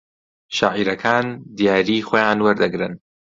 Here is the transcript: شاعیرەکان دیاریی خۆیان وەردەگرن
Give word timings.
شاعیرەکان 0.57 1.25
دیاریی 1.57 2.05
خۆیان 2.07 2.39
وەردەگرن 2.45 2.93